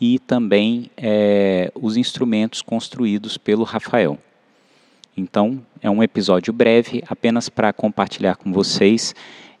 [0.00, 4.18] e também é, os instrumentos construídos pelo Rafael.
[5.18, 9.16] Então, é um episódio breve, apenas para compartilhar com vocês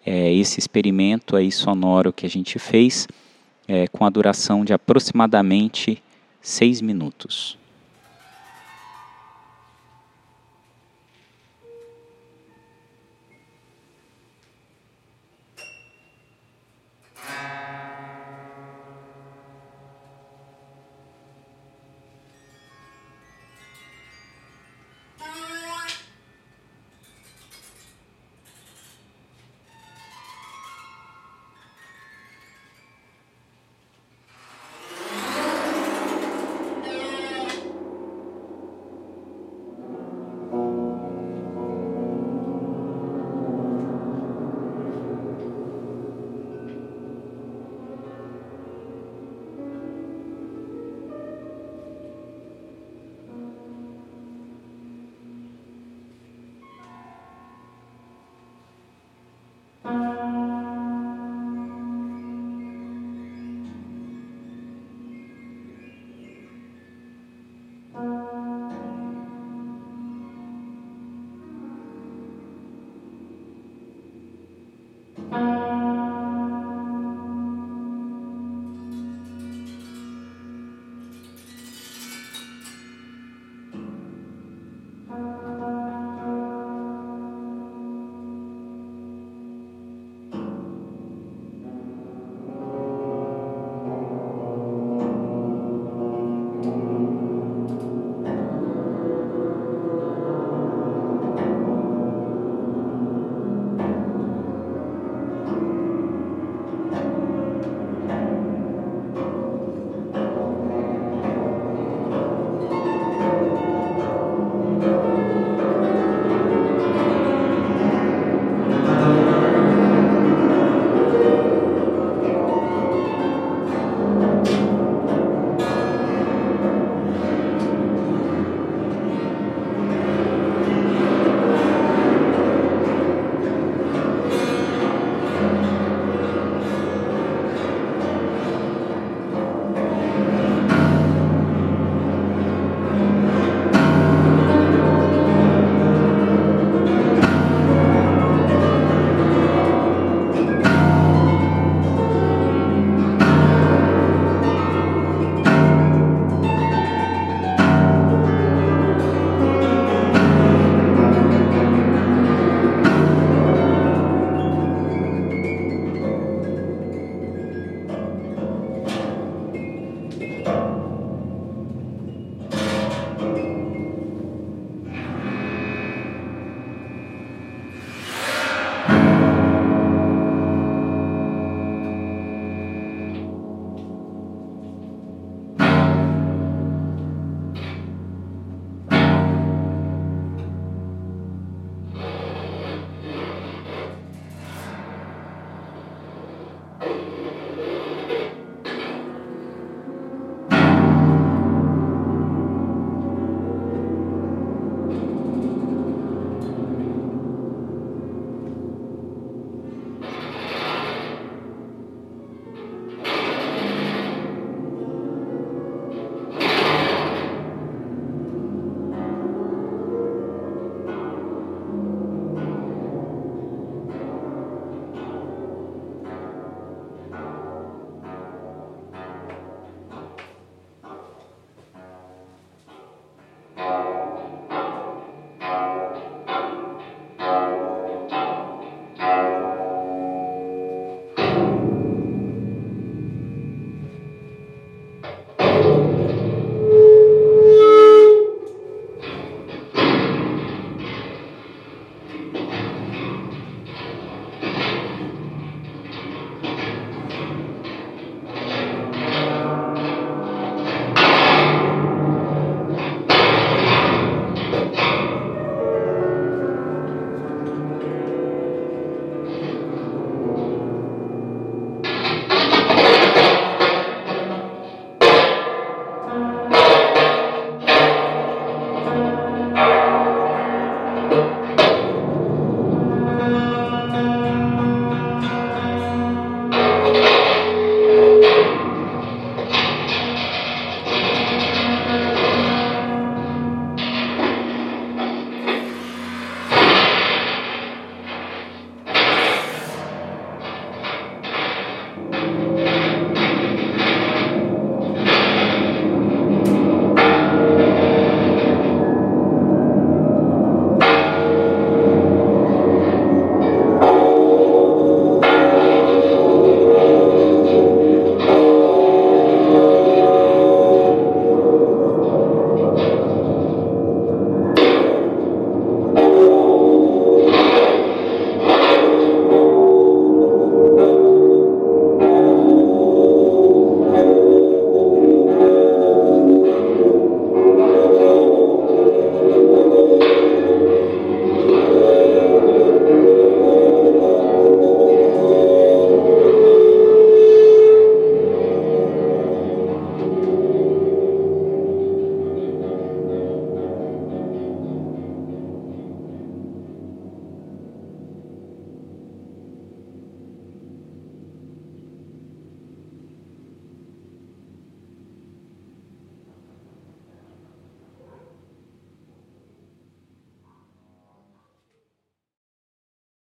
[0.06, 3.08] é, esse experimento aí sonoro que a gente fez,
[3.66, 6.00] é, com a duração de aproximadamente
[6.40, 7.58] seis minutos.